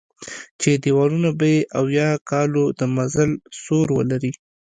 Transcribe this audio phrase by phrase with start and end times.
[0.61, 3.31] چې دېوالونه به یې اویا کالو د مزل
[3.63, 4.31] سور ولري.